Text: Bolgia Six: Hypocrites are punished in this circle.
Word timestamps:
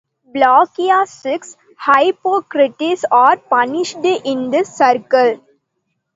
Bolgia 0.35 1.05
Six: 1.07 1.55
Hypocrites 1.85 3.05
are 3.11 3.37
punished 3.37 3.99
in 4.03 4.49
this 4.49 4.75
circle. 4.75 5.39